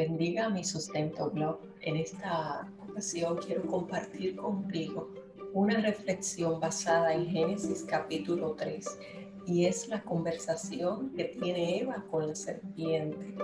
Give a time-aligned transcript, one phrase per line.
[0.00, 1.58] bendiga mi sustento blog.
[1.82, 5.10] En esta ocasión quiero compartir contigo
[5.52, 8.98] una reflexión basada en Génesis capítulo 3
[9.46, 13.34] y es la conversación que tiene Eva con la serpiente.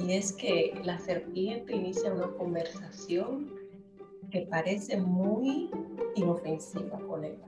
[0.00, 3.52] Y es que la serpiente inicia una conversación
[4.32, 5.70] que parece muy
[6.16, 7.46] inofensiva con Eva.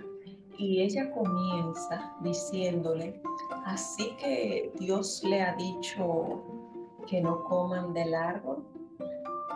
[0.57, 3.21] Y ella comienza diciéndole,
[3.65, 6.62] así que Dios le ha dicho
[7.07, 8.65] que no coman del árbol.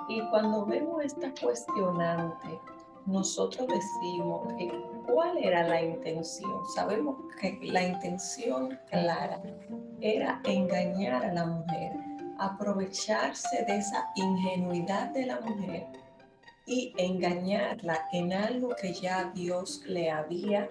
[0.09, 2.61] Y cuando vemos esta cuestionante,
[3.07, 4.71] nosotros decimos que
[5.07, 6.67] cuál era la intención.
[6.75, 9.41] Sabemos que la intención clara
[10.01, 11.93] era engañar a la mujer,
[12.39, 15.87] aprovecharse de esa ingenuidad de la mujer
[16.67, 20.69] y engañarla en algo que ya Dios le había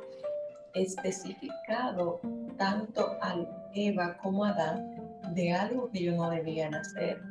[0.74, 2.20] especificado
[2.58, 3.36] tanto a
[3.74, 4.95] Eva como a Adán
[5.36, 7.22] de algo que ellos no debían hacer.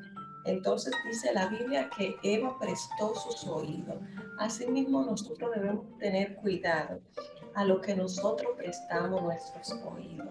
[0.44, 3.96] Entonces dice la Biblia que Eva prestó sus oídos.
[4.38, 7.00] Asimismo nosotros debemos tener cuidado
[7.54, 10.28] a lo que nosotros prestamos nuestros oídos,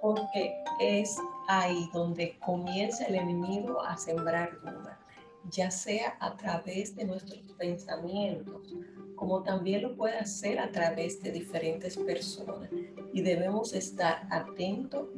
[0.00, 1.16] porque es
[1.48, 4.98] ahí donde comienza el enemigo a sembrar dudas,
[5.50, 8.74] ya sea a través de nuestros pensamientos,
[9.16, 12.70] como también lo puede hacer a través de diferentes personas.
[13.12, 15.08] Y debemos estar atentos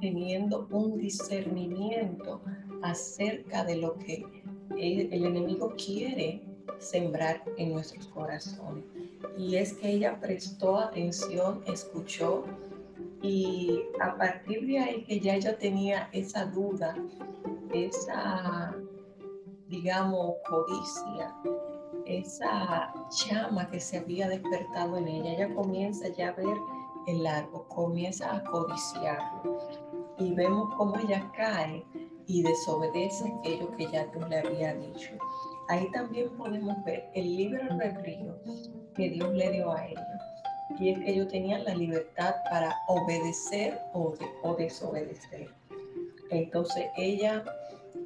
[0.00, 2.40] teniendo un discernimiento
[2.82, 4.24] acerca de lo que
[4.76, 6.42] el, enemigo quiere
[6.78, 8.84] sembrar en nuestros corazones.
[9.36, 12.44] Y es que ella prestó atención, escuchó
[13.22, 16.94] y a partir de ahí que ya ella tenía esa duda,
[17.72, 18.76] esa,
[19.68, 21.34] digamos, codicia,
[22.06, 22.94] esa
[23.26, 26.56] llama que se había despertado en ella, ella comienza ya a ver
[27.06, 29.87] el árbol, comienza a codiciarlo
[30.18, 31.84] y vemos cómo ella cae
[32.26, 35.12] y desobedece aquello que ya Dios le había dicho.
[35.68, 38.38] Ahí también podemos ver el libre albedrío
[38.94, 40.06] que Dios le dio a ella.
[40.78, 45.50] Y es que ellos tenían la libertad para obedecer o, o desobedecer.
[46.30, 47.44] Entonces ella,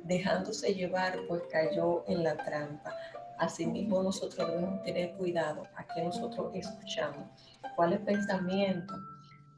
[0.04, 2.94] dejándose llevar, pues cayó en la trampa.
[3.38, 7.26] Asimismo, nosotros debemos tener cuidado a que nosotros escuchamos,
[7.75, 8.98] cuáles pensamientos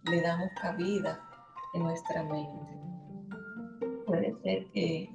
[0.05, 1.21] le damos cabida
[1.79, 2.73] nuestra mente.
[4.07, 5.11] Puede ser que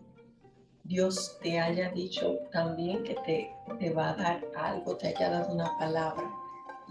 [0.84, 5.53] Dios te haya dicho también que te, te va a dar algo, te haya dado
[5.53, 6.30] una palabra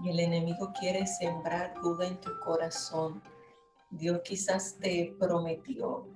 [0.03, 3.21] y el enemigo quiere sembrar duda en tu corazón.
[3.91, 6.07] Dios quizás te prometió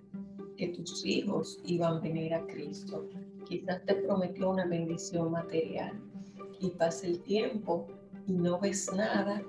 [0.56, 3.08] que tus hijos iban a venir a Cristo.
[3.48, 6.00] Quizás te prometió una bendición material
[6.60, 7.88] y pasa el tiempo
[8.26, 9.42] y no ves nada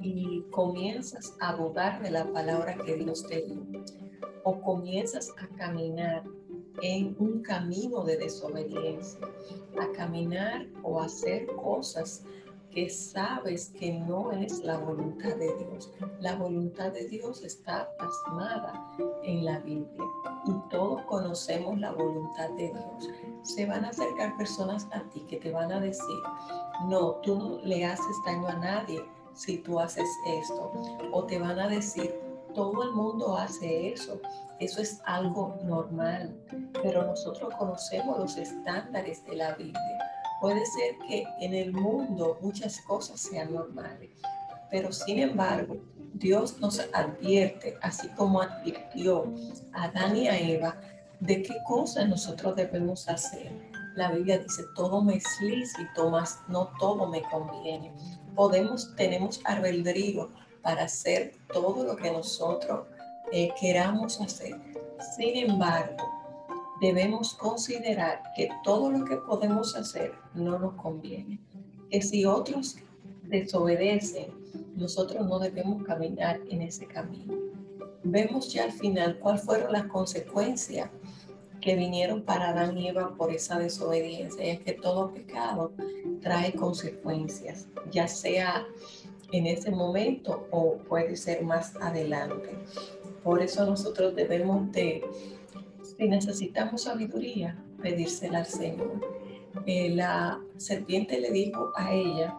[0.00, 3.66] y comienzas a dudar de la palabra que Dios te dio
[4.44, 6.24] o comienzas a caminar
[6.82, 9.20] en un camino de desobediencia,
[9.80, 12.24] a caminar o hacer cosas
[12.70, 15.92] que sabes que no es la voluntad de Dios.
[16.20, 18.90] La voluntad de Dios está plasmada
[19.22, 20.04] en la Biblia
[20.46, 23.10] y todos conocemos la voluntad de Dios.
[23.42, 26.18] Se van a acercar personas a ti que te van a decir,
[26.88, 29.02] no, tú no le haces daño a nadie,
[29.34, 30.72] si tú haces esto.
[31.12, 32.14] O te van a decir,
[32.54, 34.20] todo el mundo hace eso.
[34.58, 36.34] Eso es algo normal.
[36.82, 39.98] Pero nosotros conocemos los estándares de la Biblia.
[40.40, 44.10] Puede ser que en el mundo muchas cosas sean normales.
[44.70, 45.76] Pero sin embargo,
[46.14, 49.32] Dios nos advierte, así como advirtió
[49.72, 50.80] a Adán y a Eva,
[51.20, 53.67] de qué cosas nosotros debemos hacer.
[53.98, 57.92] La Biblia dice, todo me es lícito, mas no todo me conviene
[58.38, 60.28] podemos, tenemos albedrío
[60.62, 62.86] para hacer todo lo que nosotros
[63.32, 64.54] eh, queramos hacer.
[65.16, 65.96] Sin embargo,
[66.80, 71.40] debemos considerar que todo lo que podemos hacer no nos conviene.
[71.90, 72.76] Que si otros
[73.24, 74.28] desobedecen,
[74.76, 77.34] nosotros no debemos caminar en ese camino.
[78.04, 80.88] Vemos ya al final cuáles fueron las consecuencias
[81.60, 84.44] que vinieron para Adán y Eva por esa desobediencia.
[84.44, 85.72] Y es que todo pecado
[86.20, 88.66] trae consecuencias, ya sea
[89.32, 92.50] en ese momento o puede ser más adelante.
[93.22, 95.02] Por eso nosotros debemos de,
[95.82, 99.00] si necesitamos sabiduría, pedírsela al Señor.
[99.66, 102.34] Eh, la serpiente le dijo a ella,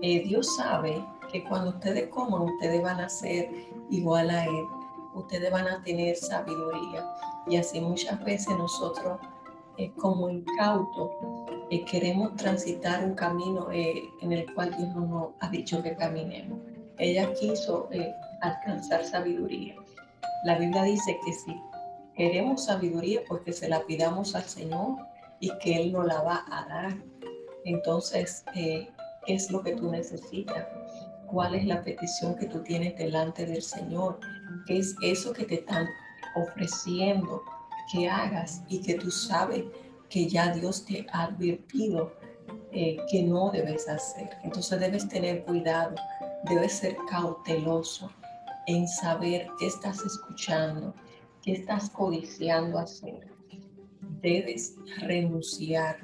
[0.00, 3.48] eh, Dios sabe que cuando ustedes coman, ustedes van a ser
[3.90, 4.64] igual a Él,
[5.14, 7.06] ustedes van a tener sabiduría.
[7.46, 9.18] Y así muchas veces nosotros
[9.78, 11.10] eh, como incautos
[11.70, 15.96] eh, queremos transitar un camino eh, en el cual Dios no nos ha dicho que
[15.96, 16.58] caminemos.
[16.98, 17.88] Ella quiso
[18.42, 19.74] alcanzar sabiduría.
[20.44, 21.56] La Biblia dice que si
[22.14, 24.96] queremos sabiduría, pues que se la pidamos al Señor
[25.40, 26.96] y que Él no la va a dar.
[27.64, 28.88] Entonces, eh,
[29.24, 30.66] ¿qué es lo que tú necesitas?
[31.32, 34.20] ¿Cuál es la petición que tú tienes delante del Señor?
[34.66, 35.88] ¿Qué es eso que te están
[36.36, 37.42] ofreciendo
[37.90, 39.64] que hagas y que tú sabes
[40.10, 42.12] que ya Dios te ha advertido
[42.70, 44.28] eh, que no debes hacer?
[44.44, 45.94] Entonces debes tener cuidado,
[46.44, 48.10] debes ser cauteloso
[48.66, 50.94] en saber qué estás escuchando,
[51.42, 53.26] qué estás codiciando hacer.
[54.20, 55.96] Debes renunciar,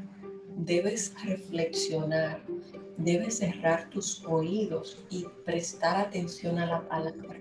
[0.57, 2.41] debes reflexionar,
[2.99, 7.41] debes cerrar tus oídos y prestar atención a la palabra,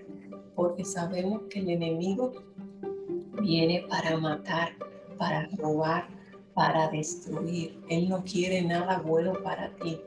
[0.54, 2.32] porque sabemos que el enemigo
[3.42, 4.72] viene para matar,
[5.18, 6.08] para robar,
[6.54, 7.78] para destruir.
[7.88, 10.00] Él no quiere nada bueno para ti.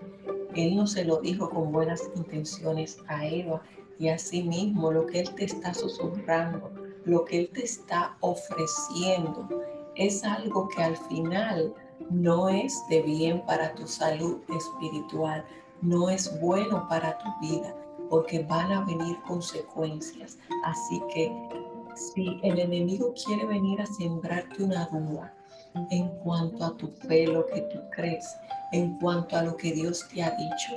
[0.56, 3.62] Él no se lo dijo con buenas intenciones a Eva
[4.00, 6.72] y asimismo lo que Él te está susurrando,
[7.06, 9.48] lo que Él te está ofreciendo,
[9.96, 11.74] es algo que al final
[12.12, 15.46] no es de bien para tu salud espiritual,
[15.82, 17.76] no es bueno para tu vida,
[18.10, 20.38] porque van a venir consecuencias.
[20.66, 21.32] Así que
[21.96, 25.34] si el enemigo quiere venir a sembrarte una duda
[25.90, 28.26] en cuanto a tu fe, lo que tú crees,
[28.74, 30.74] en cuanto a lo que Dios te ha dicho,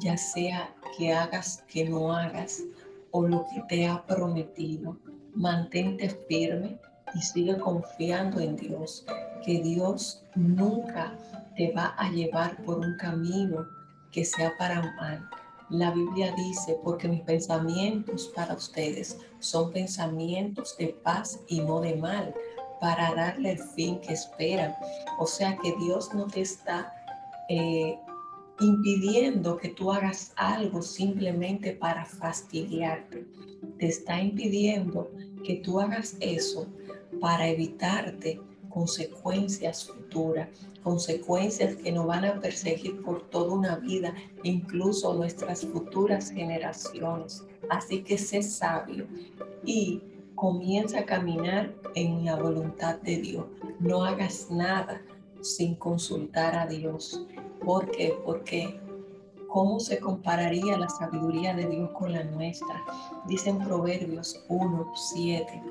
[0.00, 2.62] ya sea que hagas, que no hagas,
[3.10, 4.98] o lo que te ha prometido,
[5.34, 6.78] mantente firme
[7.14, 9.04] y sigue confiando en Dios,
[9.44, 11.16] que Dios nunca
[11.56, 13.66] te va a llevar por un camino
[14.12, 15.28] que sea para mal.
[15.70, 21.96] La Biblia dice, porque mis pensamientos para ustedes son pensamientos de paz y no de
[21.96, 22.34] mal,
[22.80, 24.74] para darle el fin que esperan.
[25.18, 26.92] O sea que Dios no te está
[27.48, 27.98] eh,
[28.60, 33.26] impidiendo que tú hagas algo simplemente para fastidiarte.
[33.78, 35.10] Te está impidiendo
[35.44, 36.66] que tú hagas eso
[37.20, 40.48] para evitarte consecuencias futuras,
[40.82, 47.44] consecuencias que nos van a perseguir por toda una vida, incluso nuestras futuras generaciones.
[47.70, 49.06] Así que sé sabio
[49.64, 50.02] y
[50.34, 53.46] comienza a caminar en la voluntad de Dios.
[53.80, 55.02] No hagas nada
[55.40, 57.26] sin consultar a Dios.
[57.64, 58.16] ¿Por qué?
[58.24, 58.80] Porque
[59.48, 62.84] ¿cómo se compararía la sabiduría de Dios con la nuestra?
[63.26, 65.62] Dicen Proverbios 1, 7.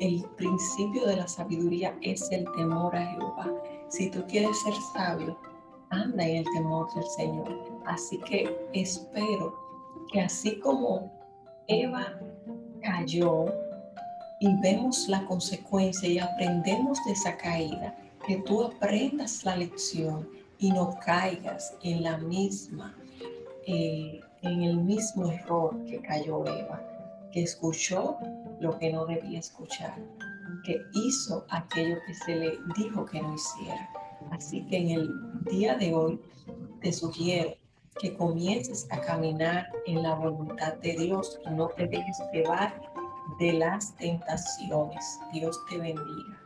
[0.00, 3.50] El principio de la sabiduría es el temor a Jehová.
[3.88, 5.36] Si tú quieres ser sabio,
[5.90, 7.58] anda en el temor del Señor.
[7.86, 9.54] Así que espero
[10.12, 11.10] que así como
[11.66, 12.18] Eva
[12.82, 13.46] cayó
[14.40, 17.96] y vemos la consecuencia y aprendemos de esa caída,
[18.26, 22.96] que tú aprendas la lección y no caigas en la misma,
[23.66, 26.82] eh, en el mismo error que cayó Eva,
[27.32, 28.16] que escuchó
[28.60, 29.94] lo que no debía escuchar,
[30.64, 33.88] que hizo aquello que se le dijo que no hiciera.
[34.30, 35.10] Así que en el
[35.50, 36.20] día de hoy
[36.80, 37.54] te sugiero
[38.00, 42.80] que comiences a caminar en la voluntad de Dios y no te dejes llevar
[43.38, 45.20] de las tentaciones.
[45.32, 46.41] Dios te bendiga.